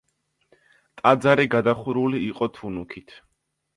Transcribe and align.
ტაძარი 1.01 1.45
გადახურული 1.57 2.23
იყო 2.31 2.49
თუნუქით. 2.57 3.19